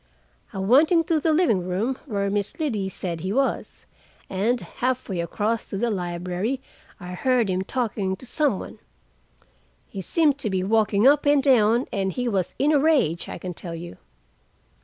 [0.51, 3.85] I went into the living room, where Miss Liddy said he was,
[4.31, 6.59] and half way across to the library
[6.99, 8.79] I heard him talking to some one.
[9.87, 13.37] He seemed to be walking up and down, and he was in a rage, I
[13.37, 13.97] can tell you."